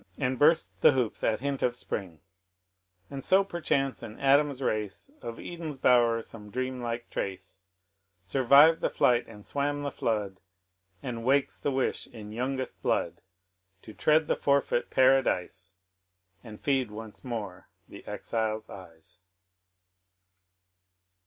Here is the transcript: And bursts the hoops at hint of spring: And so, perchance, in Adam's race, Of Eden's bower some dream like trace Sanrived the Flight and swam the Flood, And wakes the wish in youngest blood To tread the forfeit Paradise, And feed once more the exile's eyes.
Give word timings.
And 0.17 0.39
bursts 0.39 0.73
the 0.73 0.93
hoops 0.93 1.23
at 1.23 1.41
hint 1.41 1.61
of 1.61 1.75
spring: 1.75 2.21
And 3.11 3.23
so, 3.23 3.43
perchance, 3.43 4.01
in 4.01 4.19
Adam's 4.19 4.59
race, 4.59 5.11
Of 5.21 5.39
Eden's 5.39 5.77
bower 5.77 6.23
some 6.23 6.49
dream 6.49 6.81
like 6.81 7.07
trace 7.11 7.61
Sanrived 8.25 8.79
the 8.81 8.89
Flight 8.89 9.27
and 9.27 9.45
swam 9.45 9.83
the 9.83 9.91
Flood, 9.91 10.39
And 11.03 11.23
wakes 11.23 11.59
the 11.59 11.69
wish 11.69 12.07
in 12.07 12.31
youngest 12.31 12.81
blood 12.81 13.21
To 13.83 13.93
tread 13.93 14.27
the 14.27 14.35
forfeit 14.35 14.89
Paradise, 14.89 15.75
And 16.43 16.59
feed 16.59 16.89
once 16.89 17.23
more 17.23 17.69
the 17.87 18.03
exile's 18.07 18.71
eyes. 18.71 19.19